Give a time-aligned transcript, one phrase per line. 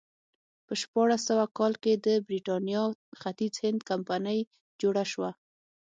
[0.65, 2.83] په شپاړس سوه کال کې د برېټانیا
[3.21, 4.39] ختیځ هند کمپنۍ
[4.81, 5.29] جوړه شوه.